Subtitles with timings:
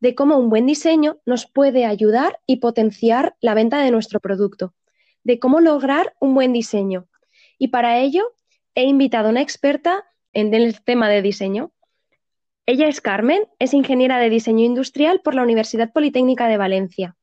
[0.00, 4.74] de cómo un buen diseño nos puede ayudar y potenciar la venta de nuestro producto,
[5.24, 7.08] de cómo lograr un buen diseño.
[7.58, 8.32] Y para ello
[8.74, 11.72] he invitado a una experta en el tema de diseño.
[12.66, 17.16] Ella es Carmen, es ingeniera de diseño industrial por la Universidad Politécnica de Valencia.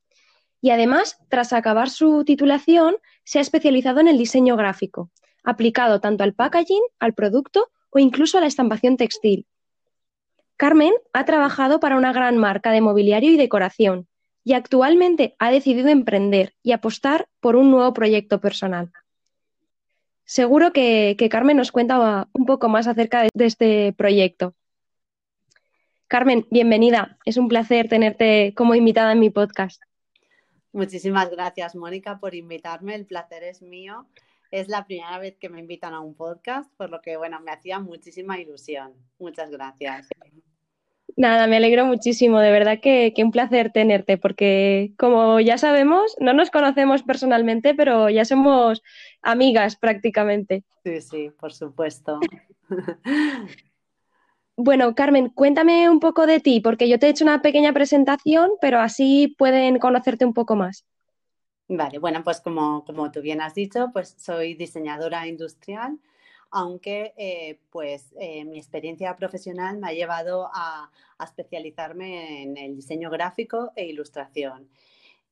[0.61, 5.11] Y además, tras acabar su titulación, se ha especializado en el diseño gráfico,
[5.43, 9.45] aplicado tanto al packaging, al producto o incluso a la estampación textil.
[10.57, 14.07] Carmen ha trabajado para una gran marca de mobiliario y decoración
[14.43, 18.91] y actualmente ha decidido emprender y apostar por un nuevo proyecto personal.
[20.25, 24.55] Seguro que, Carmen nos cuenta un poco más acerca de, de este proyecto.
[26.07, 27.17] Carmen, bienvenida.
[27.25, 29.81] Es un placer tenerte como invitada en mi podcast.
[30.71, 32.95] Muchísimas gracias, Mónica, por invitarme.
[32.95, 34.07] El placer es mío.
[34.53, 37.49] Es la primera vez que me invitan a un podcast, por lo que, bueno, me
[37.49, 38.93] hacía muchísima ilusión.
[39.17, 40.07] Muchas gracias.
[41.17, 46.33] Nada, me alegro muchísimo, de verdad que, un placer tenerte, porque como ya sabemos, no
[46.33, 48.83] nos conocemos personalmente, pero ya somos
[49.23, 50.63] amigas prácticamente.
[50.83, 52.19] Sí, sí, por supuesto.
[54.55, 58.51] Bueno, Carmen, cuéntame un poco de ti, porque yo te he hecho una pequeña presentación,
[58.61, 60.85] pero así pueden conocerte un poco más.
[61.67, 65.99] Vale, bueno, pues como, como tú bien has dicho, pues soy diseñadora industrial
[66.53, 70.89] aunque eh, pues eh, mi experiencia profesional me ha llevado a,
[71.23, 74.69] especializarme en el diseño gráfico e ilustración.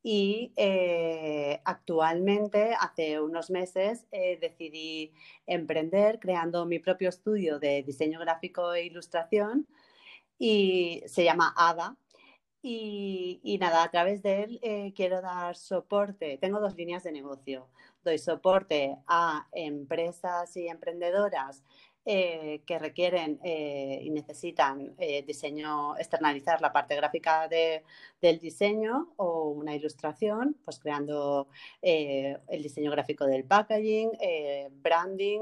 [0.01, 5.11] Y eh, actualmente, hace unos meses, decidí
[5.45, 9.67] emprender creando mi propio estudio de diseño gráfico e ilustración
[10.39, 11.97] y se llama ADA.
[12.63, 16.37] Y, nada, a través de él quiero dar soporte.
[16.37, 17.67] Tengo dos líneas de negocio
[18.03, 21.63] doy soporte a empresas y emprendedoras
[22.03, 29.49] eh, que requieren eh, y necesitan eh, diseño, externalizar la parte gráfica del diseño o
[29.49, 31.47] una ilustración, pues creando
[31.81, 34.11] el diseño gráfico del packaging,
[34.81, 35.41] branding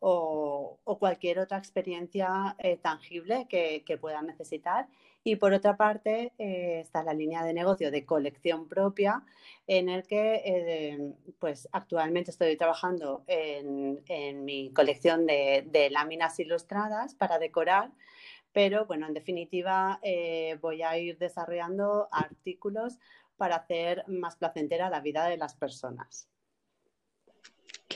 [0.00, 4.88] o, cualquier otra experiencia tangible que, que puedan necesitar
[5.26, 9.24] y por otra parte eh, está la línea de negocio de colección propia,
[9.66, 17.40] en el que eh, pues actualmente estoy trabajando en, mi colección de, láminas ilustradas para
[17.40, 17.90] decorar,
[18.52, 23.00] pero bueno, en definitiva eh, voy a ir desarrollando artículos
[23.36, 26.28] para hacer más placentera la vida de las personas.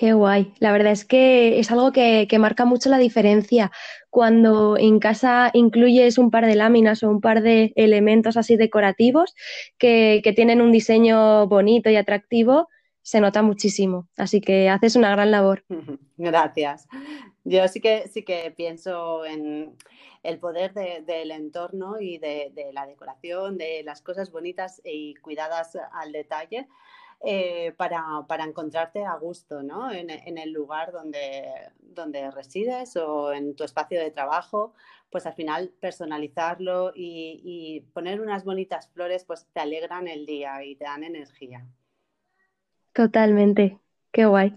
[0.01, 0.55] Qué guay.
[0.61, 3.71] La verdad es que es algo que, marca mucho la diferencia.
[4.09, 9.35] Cuando en casa incluyes un par de láminas o un par de elementos así decorativos
[9.77, 12.71] que, tienen un diseño bonito y atractivo,
[13.03, 14.09] se nota muchísimo.
[14.17, 15.65] Así que haces una gran labor.
[16.17, 16.89] Gracias.
[17.45, 19.77] Yo sí que sí que pienso en
[20.23, 25.77] el poder del entorno y de, de, la decoración, de las cosas bonitas y cuidadas
[25.93, 26.69] al detalle.
[27.23, 29.93] Eh, para, para, encontrarte a gusto ¿no?
[29.93, 31.45] en, en, el lugar donde,
[31.79, 34.73] donde resides o en tu espacio de trabajo,
[35.11, 40.65] pues al final personalizarlo y, y poner unas bonitas flores pues te alegran el día
[40.65, 41.67] y te dan energía.
[42.95, 43.79] Totalmente,
[44.13, 44.55] qué guay.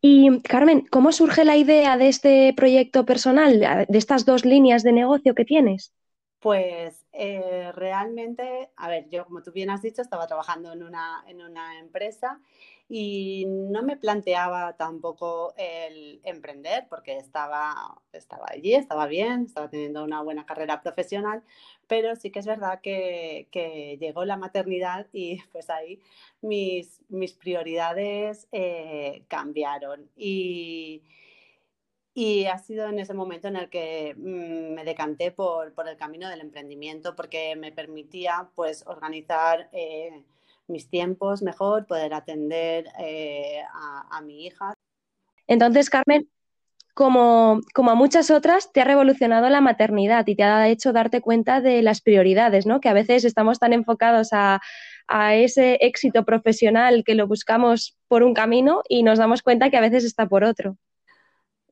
[0.00, 4.92] Y Carmen, ¿cómo surge la idea de este proyecto personal, de estas dos líneas de
[4.92, 5.92] negocio que tienes?
[6.38, 11.24] Pues eh, realmente, a ver, yo como tú bien has dicho, estaba trabajando en una,
[11.26, 12.40] en una empresa
[12.88, 20.04] y no me planteaba tampoco el emprender porque estaba, estaba allí, estaba bien, estaba teniendo
[20.04, 21.42] una buena carrera profesional,
[21.88, 26.00] pero sí que es verdad que, que llegó la maternidad y pues ahí
[26.40, 30.08] mis, mis prioridades eh, cambiaron.
[30.16, 31.02] Y,
[32.14, 36.28] y ha sido en ese momento en el que mm, me decanté por, el camino
[36.28, 40.24] del emprendimiento porque me permitía pues organizar eh,
[40.66, 43.62] mis tiempos mejor, poder atender eh,
[44.10, 44.74] a, mi hija.
[45.46, 46.28] Entonces, Carmen,
[46.92, 51.20] como, como, a muchas otras, te ha revolucionado la maternidad y te ha hecho darte
[51.20, 52.80] cuenta de las prioridades, ¿no?
[52.80, 54.60] Que a veces estamos tan enfocados a,
[55.06, 59.76] a ese éxito profesional que lo buscamos por un camino y nos damos cuenta que
[59.78, 60.76] a veces está por otro.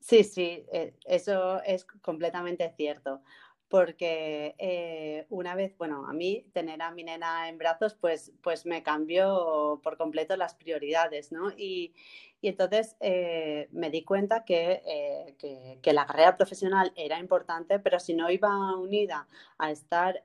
[0.08, 3.22] Sí, sí, eh, eso es completamente cierto.
[3.68, 8.66] porque eh, una vez, bueno, a mí tener a mi nena en brazos, pues, pues
[8.66, 11.50] me cambió por completo las prioridades, ¿no?
[11.56, 11.94] Y,
[12.42, 18.14] entonces eh, me di cuenta eh, que, que, la carrera profesional era importante, pero si
[18.14, 19.26] no iba unida
[19.58, 20.22] a estar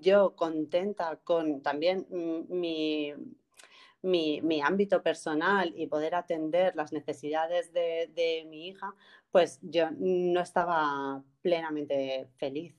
[0.00, 2.06] yo contenta con también
[2.48, 3.14] mi,
[4.02, 8.94] mi, ámbito personal y poder atender las necesidades de, mi hija,
[9.30, 12.74] pues yo no estaba plenamente feliz.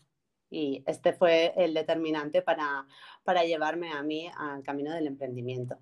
[0.50, 2.86] Y este fue el determinante para,
[3.24, 5.78] para llevarme a mí al camino del emprendimiento.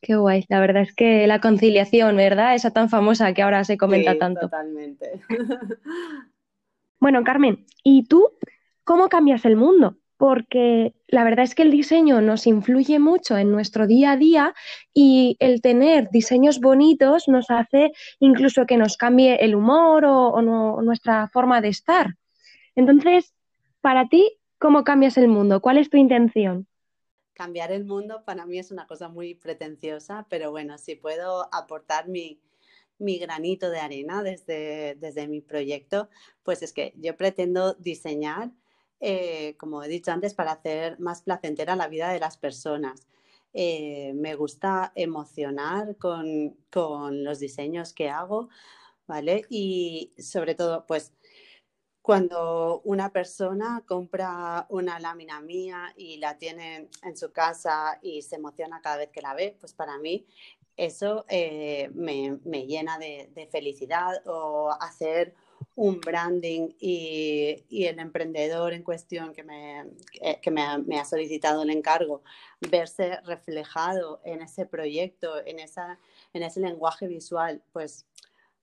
[0.00, 2.54] Qué guay, la verdad es que la conciliación, ¿verdad?
[2.54, 4.42] Esa tan famosa que ahora se comenta tanto.
[4.42, 5.20] Totalmente.
[7.00, 8.30] bueno, Carmen, ¿y tú
[8.84, 9.96] cómo cambias el mundo?
[10.18, 14.54] Porque la verdad es que el diseño nos influye mucho en nuestro día a día
[14.92, 20.42] y el tener diseños bonitos nos hace incluso que nos cambie el humor o,
[20.82, 22.16] nuestra forma de estar.
[22.74, 23.32] Entonces,
[23.80, 25.60] para ti, ¿cómo cambias el mundo?
[25.60, 26.66] ¿Cuál es tu intención?
[27.32, 32.08] Cambiar el mundo para mí es una cosa muy pretenciosa, pero bueno, si puedo aportar
[32.08, 32.40] mi,
[32.98, 36.08] granito de arena desde, mi proyecto,
[36.42, 38.50] pues es que yo pretendo diseñar
[39.00, 43.06] eh, como he dicho antes, para hacer más placentera la vida de las personas.
[43.52, 46.56] Eh, me gusta emocionar con,
[47.24, 48.48] los diseños que hago,
[49.06, 49.44] ¿vale?
[49.48, 51.12] Y sobre todo, pues
[52.02, 58.36] cuando una persona compra una lámina mía y la tiene en su casa y se
[58.36, 60.26] emociona cada vez que la ve, pues para mí
[60.76, 65.34] eso eh, me, llena de, de, felicidad o hacer
[65.78, 69.84] un branding y, el emprendedor en cuestión que, me,
[70.50, 72.22] me, ha, solicitado el encargo,
[72.68, 76.00] verse reflejado en ese proyecto, en, esa,
[76.32, 78.06] en ese lenguaje visual, pues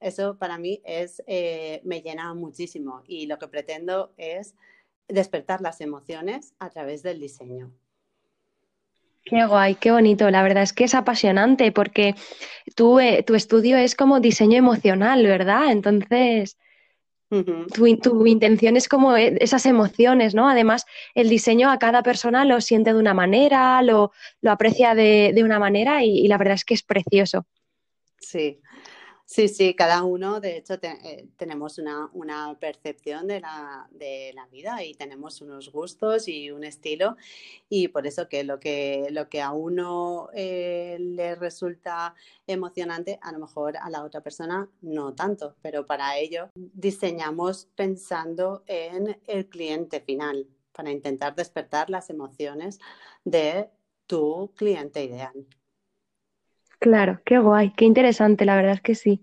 [0.02, 4.54] eso para mí es, eh, me llena muchísimo y lo que pretendo es
[5.08, 7.72] despertar las emociones a través del diseño.
[9.24, 10.30] Qué guay, qué bonito.
[10.30, 12.14] La verdad es que es apasionante porque
[12.76, 15.72] tú, eh, tu estudio es como diseño emocional, ¿verdad?
[15.72, 16.58] Entonces,
[17.74, 20.50] tu, intención es como e, esas emociones, ¿no?
[20.50, 24.12] Además, el diseño a cada persona lo siente de una manera, lo,
[24.48, 27.46] aprecia de, una manera y, la verdad es que es precioso.
[28.20, 28.60] Sí,
[29.28, 34.84] Sí, sí, cada uno, de hecho, eh, tenemos una, percepción de la, de la, vida
[34.84, 37.18] y tenemos unos gustos y un estilo
[37.68, 42.14] y por eso que lo que, lo que a uno eh, le resulta
[42.46, 48.64] emocionante, a lo mejor a la otra persona no tanto, pero para ello diseñamos pensando
[48.68, 52.80] en el cliente final para intentar despertar las emociones
[53.24, 53.70] de
[54.06, 55.48] tu cliente ideal.
[56.80, 59.22] Claro, qué guay, qué interesante, la verdad es que sí.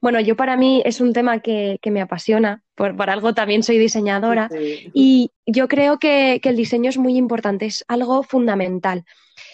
[0.00, 4.48] Bueno, yo para mí es un tema que, me apasiona, por, algo también soy diseñadora
[4.94, 9.04] y yo creo que, el diseño es muy importante, es algo fundamental.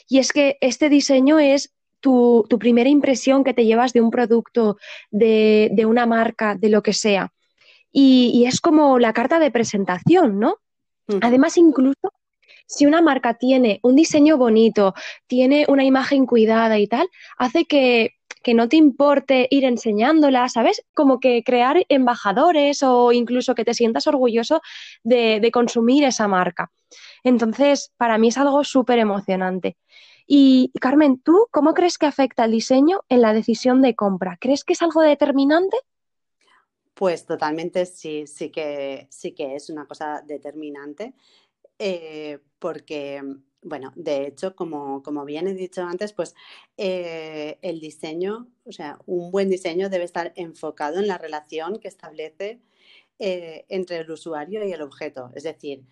[0.09, 4.77] Y es que este diseño es tu, primera impresión que te llevas de un producto,
[5.11, 7.33] de, una marca, de lo que sea.
[7.91, 10.59] Y, es como la carta de presentación, ¿no?
[11.21, 12.13] Además, incluso
[12.67, 14.95] si una marca tiene un diseño bonito,
[15.27, 17.09] tiene una imagen cuidada y tal,
[17.39, 18.15] hace que,
[18.55, 20.85] no te importe ir enseñándola, ¿sabes?
[20.93, 24.61] Como que crear embajadores o incluso que te sientas orgulloso
[25.03, 26.71] de, consumir esa marca.
[27.23, 29.79] Entonces, para mí es algo súper emocionante.
[30.27, 34.37] Y Carmen, ¿tú cómo crees que afecta el diseño en la decisión de compra?
[34.39, 35.79] ¿Crees que es algo determinante?
[36.95, 41.15] Pues totalmente sí, sí que, sí que es una cosa determinante.
[41.79, 43.21] Eh, porque,
[43.61, 46.35] bueno, de hecho, como, bien he dicho antes, pues
[46.79, 51.89] eh, el diseño, o sea, un buen diseño debe estar enfocado en la relación que
[51.89, 52.63] establece
[53.19, 55.31] eh, entre el usuario y el objeto.
[55.35, 55.85] Es decir,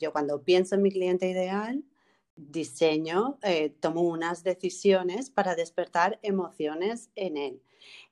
[0.00, 1.84] yo cuando pienso en mi cliente ideal,
[2.36, 3.38] diseño,
[3.80, 7.60] tomo unas decisiones para despertar emociones en él.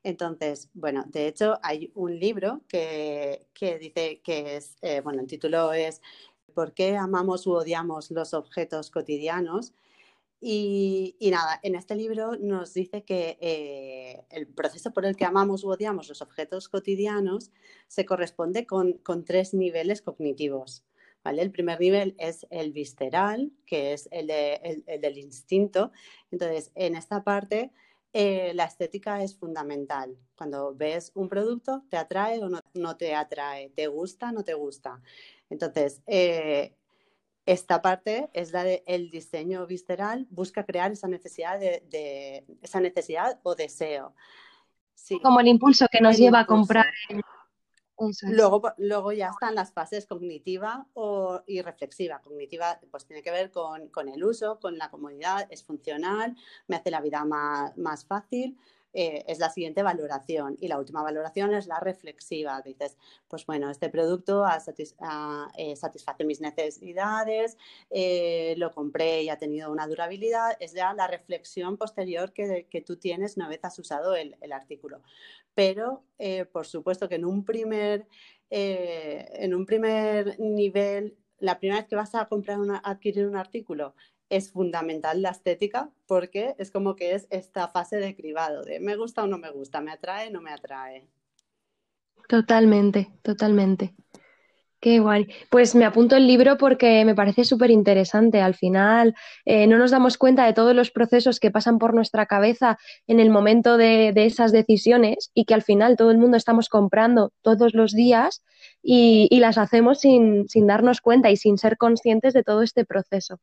[0.02, 5.72] Entonces, bueno, de hecho hay un libro que, que dice que es, bueno, el título
[5.72, 6.02] es
[6.56, 9.74] por qué amamos u odiamos los objetos cotidianos.
[10.40, 15.64] Y, nada, en este libro nos dice que eh, el proceso por el que amamos
[15.64, 17.50] u odiamos los objetos cotidianos
[17.88, 20.82] se corresponde con, tres niveles cognitivos.
[21.22, 21.42] ¿vale?
[21.42, 25.92] El primer nivel es el visceral, que es el, del instinto.
[26.30, 27.70] Entonces, en esta parte,
[28.12, 30.16] eh, la estética es fundamental.
[30.36, 33.70] Cuando ves un producto, ¿te atrae o no, no te atrae?
[33.70, 35.00] ¿Te gusta o no te gusta?
[35.50, 36.74] Entonces, eh,
[37.46, 43.54] esta parte es la del diseño visceral, busca crear esa necesidad de, esa necesidad o
[43.54, 44.14] deseo.
[45.22, 46.86] Como el impulso que nos lleva a comprar.
[48.22, 52.20] Luego, luego ya están las fases cognitiva o, y reflexiva.
[52.20, 56.36] Cognitiva pues tiene que ver con, el uso, con la comodidad, es funcional,
[56.68, 58.58] me hace la vida más, más fácil.
[58.98, 60.56] Eh, es la siguiente valoración.
[60.58, 62.62] Y la última valoración es la reflexiva.
[62.62, 62.96] Dices,
[63.28, 64.58] pues bueno, este producto ha
[65.58, 67.58] eh, satisface mis necesidades,
[67.90, 70.56] eh, lo compré y ha tenido una durabilidad.
[70.60, 74.52] Es ya la reflexión posterior que, que tú tienes una vez has usado el, el
[74.52, 75.02] artículo.
[75.54, 76.02] Pero,
[76.52, 78.06] por supuesto que en un primer,
[78.50, 83.94] en un primer nivel la primera vez que vas a comprar una, adquirir un artículo
[84.28, 88.96] es fundamental la estética porque es como que es esta fase de cribado de me
[88.96, 91.08] gusta o no me gusta, me atrae o no me atrae.
[92.28, 93.94] Totalmente, totalmente.
[94.80, 95.26] Qué guay.
[95.50, 98.42] Pues me apunto el libro porque me parece súper interesante.
[98.42, 99.14] Al final
[99.46, 103.18] eh, no nos damos cuenta de todos los procesos que pasan por nuestra cabeza en
[103.18, 107.74] el momento de, esas decisiones y que al final todo el mundo estamos comprando todos
[107.74, 108.42] los días
[108.82, 113.38] y, las hacemos sin, darnos cuenta y sin ser conscientes de todo este proceso.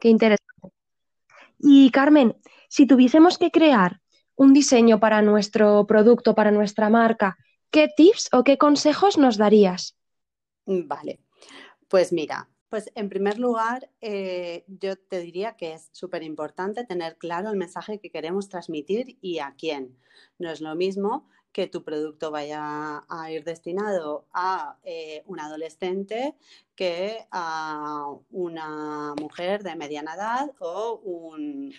[0.00, 0.74] Qué interesante.
[1.58, 2.34] Y Carmen,
[2.68, 4.00] si tuviésemos que crear
[4.36, 7.36] un diseño para nuestro producto, para nuestra marca,
[7.70, 9.95] ¿qué tips o qué consejos nos darías?
[10.66, 11.20] Vale,
[11.88, 17.16] pues mira, pues en primer lugar, eh, yo te diría que es súper importante tener
[17.16, 19.96] claro el mensaje que queremos transmitir y a quién.
[20.38, 26.34] No es lo mismo que tu producto vaya a ir destinado a eh, un adolescente
[26.74, 31.00] que a una mujer de mediana edad o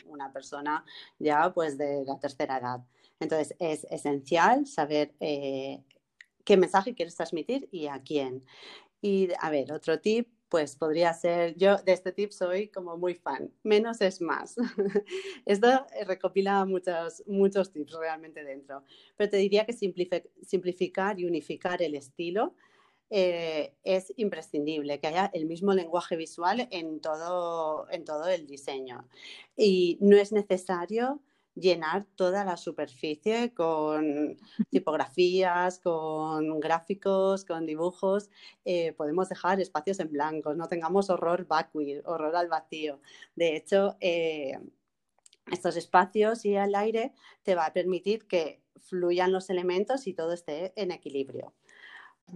[0.05, 0.83] una persona
[1.19, 2.79] ya pues de la tercera edad.
[3.19, 5.83] Entonces es esencial saber eh,
[6.47, 8.45] qué mensaje quieres transmitir y a quién.
[9.01, 13.15] Y a ver, otro tip, pues podría ser, yo de este tip soy como muy
[13.15, 14.55] fan, menos es más.
[15.45, 18.85] Esto recopila muchos, muchos tips realmente dentro,
[19.17, 22.55] pero te diría que simplificar y unificar el estilo
[23.09, 29.05] eh, es imprescindible, que haya el mismo lenguaje visual en todo, en todo el diseño.
[29.57, 31.21] Y no es necesario
[31.59, 34.37] llenar toda la superficie con
[34.69, 38.29] tipografías, con gráficos, con dibujos.
[38.65, 42.99] Eh, podemos dejar espacios en blanco, no tengamos horror vacui, horror al vacío.
[43.35, 44.59] De hecho, eh,
[45.51, 50.33] estos espacios y el aire te va a permitir que fluyan los elementos y todo
[50.33, 51.53] esté en equilibrio.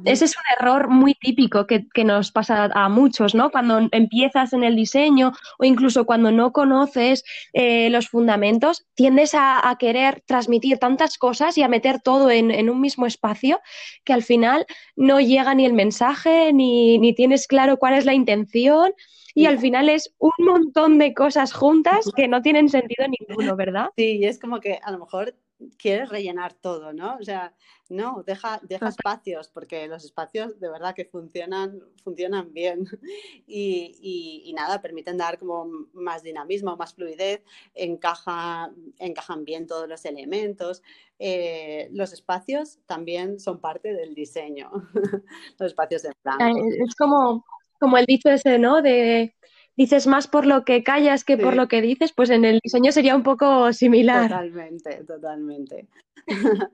[0.05, 3.51] Ese es un error muy típico que, nos pasa a muchos, ¿no?
[3.51, 9.75] Cuando empiezas en el diseño o incluso cuando no conoces eh, los fundamentos, tiendes a,
[9.79, 13.60] querer transmitir tantas cosas y a meter todo en, un mismo espacio
[14.05, 18.13] que al final no llega ni el mensaje, ni, ni tienes claro cuál es la
[18.13, 18.93] intención
[19.34, 23.90] y al final es un montón de cosas juntas que no tienen sentido ninguno, ¿verdad?
[23.96, 25.36] Sí, es como que a lo mejor
[25.78, 27.18] quieres rellenar todo, ¿no?
[27.20, 27.54] O sea,
[27.90, 32.86] no, deja, deja espacios, porque los espacios de verdad que funcionan, funcionan bien
[33.48, 40.82] y, nada, permiten dar como más dinamismo, más fluidez, encaja, encajan bien todos los elementos.
[41.20, 44.72] Eh, los espacios también son parte del diseño,
[45.60, 46.40] los espacios de plan.
[46.80, 47.46] Es como,
[47.82, 48.82] como el dicho ese, ¿no?
[48.82, 49.34] De
[49.76, 52.92] dices más por lo que callas que por lo que dices, pues en el diseño
[52.92, 54.30] sería un poco similar.
[54.30, 55.88] Totalmente, totalmente.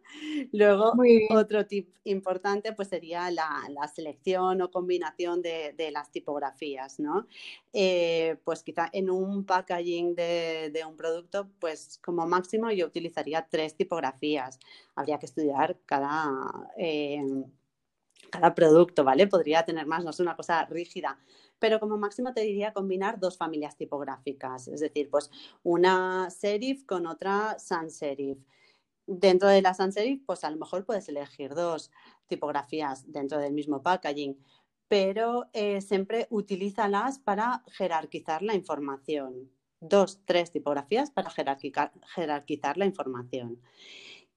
[0.51, 0.93] Luego,
[1.29, 3.47] otro tip importante pues sería la,
[3.95, 7.27] selección o combinación de, las tipografías, ¿no?
[7.71, 13.75] Eh, pues quizá en un packaging de, un producto, pues como máximo yo utilizaría tres
[13.75, 14.59] tipografías.
[14.95, 16.29] Habría que estudiar cada,
[16.77, 17.23] eh,
[18.29, 19.27] cada producto, ¿vale?
[19.27, 21.17] Podría tener más, no es una cosa rígida
[21.59, 25.31] pero como máximo te diría combinar dos familias tipográficas, es decir, pues
[25.63, 28.37] una serif con otra sans serif.
[29.05, 31.91] Dentro de la sans serif, pues a lo mejor puedes elegir dos
[32.27, 34.37] tipografías dentro del mismo packaging,
[34.87, 39.51] pero eh, siempre utilízalas para jerarquizar la información.
[39.79, 43.61] Dos, tres tipografías para jerarquizar la información.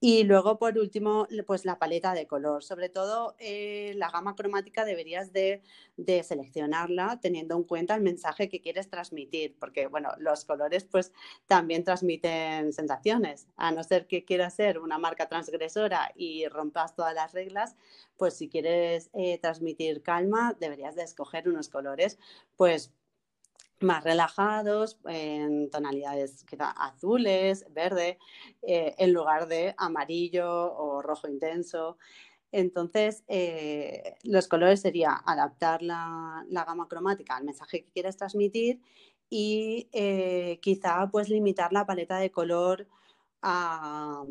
[0.02, 2.64] Y luego, por último, pues la paleta de color.
[2.64, 5.62] Sobre todo, eh, la gama cromática deberías de,
[6.24, 11.12] seleccionarla teniendo en cuenta el mensaje que quieres transmitir, porque, bueno, los colores pues
[11.46, 13.46] también transmiten sensaciones.
[13.56, 17.76] A no ser que quieras ser una marca transgresora y rompas todas las reglas,
[18.16, 22.18] pues si quieres eh, transmitir calma, deberías de escoger unos colores,
[22.56, 22.94] pues
[23.80, 28.18] más relajados, en tonalidades quizá azules, verde,
[28.62, 31.96] eh, en lugar de amarillo o rojo intenso.
[32.52, 38.80] Entonces, eh, los colores sería adaptar la, gama cromática al mensaje que quieres transmitir
[39.28, 42.88] y eh, quizá pues limitar la paleta de color
[43.42, 44.24] a,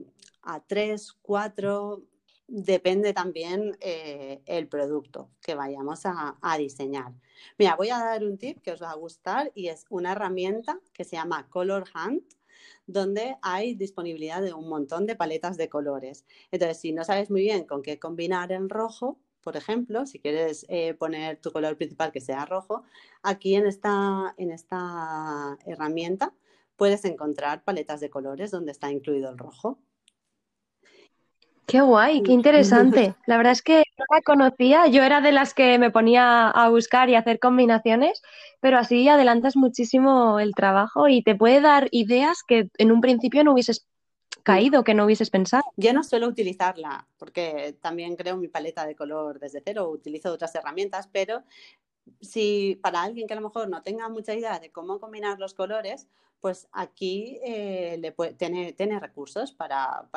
[0.43, 2.03] a tres, cuatro,
[2.49, 7.13] depende también eh, el producto que vayamos a, diseñar.
[7.57, 10.79] Mira, voy a dar un tip que os va a gustar y es una herramienta
[10.93, 12.33] que se llama Color Hunt,
[12.87, 16.25] donde hay disponibilidad de un montón de paletas de colores.
[16.51, 20.65] Entonces, si no sabes muy bien con qué combinar el rojo, por ejemplo, si quieres
[20.69, 22.83] eh, poner tu color principal que sea rojo,
[23.23, 26.33] aquí en esta, en esta herramienta
[26.75, 29.79] puedes encontrar paletas de colores donde está incluido el rojo.
[31.69, 33.13] Qué guay, qué interesante.
[33.27, 34.87] La verdad es que no la conocía.
[34.87, 38.23] Yo era de las que me ponía a buscar y hacer combinaciones,
[38.59, 43.43] pero así adelantas muchísimo el trabajo y te puede dar ideas que en un principio
[43.43, 43.85] no hubieses
[44.41, 45.63] caído, que no hubieses pensado.
[45.77, 50.55] Yo no suelo utilizarla porque también creo mi paleta de color desde cero, utilizo otras
[50.55, 51.43] herramientas, pero
[52.19, 55.53] si para alguien que a lo mejor no tenga mucha idea de cómo combinar los
[55.53, 56.07] colores,
[56.41, 60.07] pues aquí eh, le tiene, tiene, recursos para,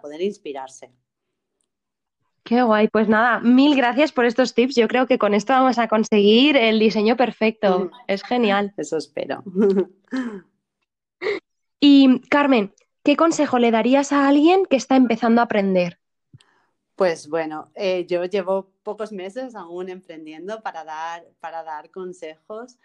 [0.00, 0.90] poder inspirarse.
[2.44, 4.74] Qué guay, pues nada, mil gracias por estos tips.
[4.74, 7.90] Yo creo que con esto vamos a conseguir el diseño perfecto.
[8.08, 8.74] Es genial.
[8.76, 9.42] Eso espero.
[11.84, 15.98] Y Carmen, ¿qué consejo le darías a alguien que está empezando a aprender?
[16.94, 22.78] Pues bueno, eh, yo llevo pocos meses aún emprendiendo para dar, para dar consejos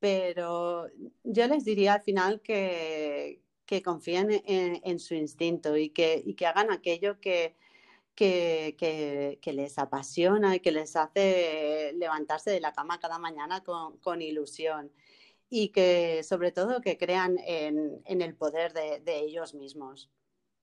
[0.00, 0.88] pero
[1.24, 3.42] yo les diría al final que,
[3.84, 7.56] confíen en, su instinto y que, hagan aquello que,
[8.16, 14.92] les apasiona y que les hace levantarse de la cama cada mañana con, ilusión
[15.50, 20.10] y que sobre todo que crean en, el poder de, ellos mismos.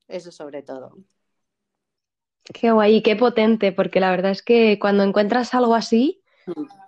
[0.07, 0.97] Eso sobre todo.
[2.43, 6.23] Qué guay qué potente, porque la verdad es que cuando encuentras algo así,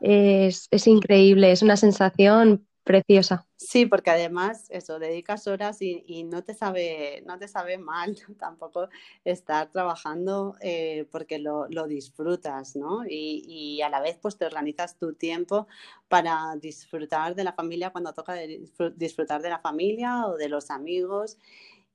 [0.02, 3.46] es, increíble, es una sensación preciosa.
[3.58, 8.88] Sí, porque además eso, dedicas horas y, no te sabe, no te sabe mal tampoco
[9.26, 13.04] estar trabajando eh, porque lo, disfrutas, ¿no?
[13.08, 15.67] Y, a la vez pues te organizas tu tiempo
[16.08, 18.36] para disfrutar de la familia cuando toca
[18.96, 21.38] disfrutar de la familia o de los amigos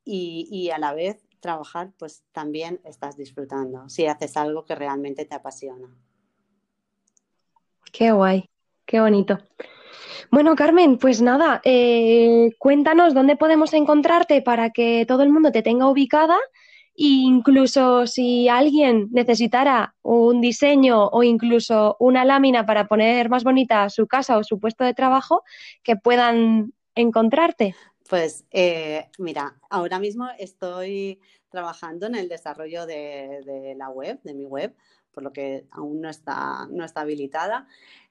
[0.05, 5.25] y, y a la vez trabajar pues también estás disfrutando si haces algo que realmente
[5.25, 5.95] te apasiona.
[7.93, 8.49] Qué guay,
[8.87, 9.39] qué bonito.
[10.31, 15.63] Bueno, Carmen, pues nada, eh, cuéntanos dónde podemos encontrarte para que todo el mundo te
[15.63, 16.39] tenga ubicada
[16.97, 23.91] e incluso si alguien necesitara un diseño o incluso una lámina para poner más bonita
[23.91, 25.43] su casa o su puesto de trabajo,
[25.83, 27.75] que puedan encontrarte.
[28.09, 34.47] Pues eh, mira, ahora mismo estoy trabajando en el desarrollo de la web, de mi
[34.47, 34.75] web,
[35.13, 37.69] por lo que aún no está, no está habilitada.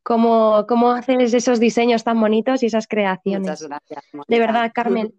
[0.03, 3.41] cómo, cómo haces esos diseños tan bonitos y esas creaciones.
[3.41, 4.03] Muchas gracias.
[4.27, 5.13] De verdad, Carmen.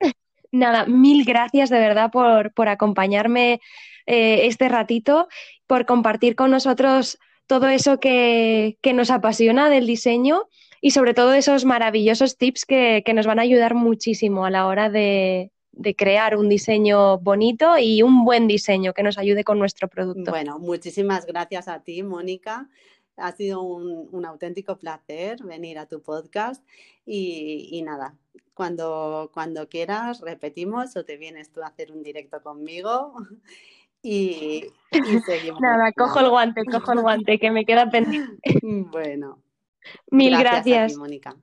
[0.52, 3.60] Nada, mil gracias de verdad por, acompañarme
[4.06, 5.28] eh, este ratito,
[5.66, 10.48] por compartir con nosotros todo eso que, nos apasiona del diseño
[10.80, 14.90] y sobre todo esos maravillosos tips que nos van a ayudar muchísimo a la hora
[14.90, 19.86] de, de crear un diseño bonito y un buen diseño que nos ayude con nuestro
[19.86, 20.32] producto.
[20.32, 22.68] Bueno, muchísimas gracias a ti, Mónica.
[23.16, 26.64] Ha sido un, auténtico placer venir a tu podcast
[27.06, 28.16] y, nada,
[28.54, 33.14] cuando, cuando quieras repetimos o te vienes tú a hacer un directo conmigo
[34.02, 34.64] y,
[35.26, 35.60] seguimos.
[35.60, 38.36] nada, cojo el guante, cojo el guante que me queda pendiente.
[38.90, 39.40] Bueno.
[40.10, 40.96] Mil gracias.
[40.96, 41.36] Mónica.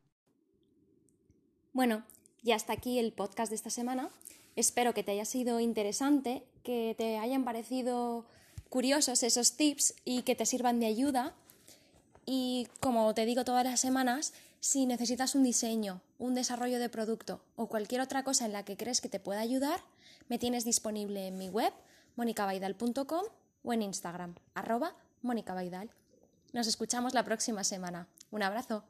[1.72, 2.04] Bueno,
[2.46, 4.10] y hasta aquí el podcast de esta semana.
[4.56, 8.24] Espero que te haya sido interesante, que te hayan parecido
[8.70, 11.34] curiosos esos tips y que te sirvan de ayuda.
[12.24, 17.42] Y como te digo todas las semanas, si necesitas un diseño, un desarrollo de producto
[17.56, 19.80] o cualquier otra cosa en la que crees que te pueda ayudar,
[20.30, 21.74] me tienes disponible en mi web,
[22.16, 23.26] monicabaidal.com
[23.64, 25.90] o en Instagram, arroba monicabaidal.
[26.54, 28.08] Nos escuchamos la próxima semana.
[28.30, 28.84] Un abrazo.